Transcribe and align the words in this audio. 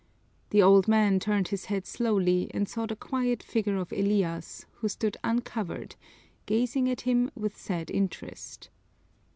The 0.49 0.63
old 0.63 0.87
man 0.87 1.19
turned 1.19 1.49
his 1.49 1.65
head 1.65 1.85
slowly 1.85 2.49
and 2.55 2.67
saw 2.67 2.87
the 2.87 2.95
quiet 2.95 3.43
figure 3.43 3.75
of 3.77 3.91
Elias, 3.93 4.65
who 4.77 4.89
stood 4.89 5.15
uncovered, 5.23 5.95
gazing 6.47 6.89
at 6.89 7.01
him 7.01 7.29
with 7.35 7.55
sad 7.55 7.91
interest. 7.91 8.71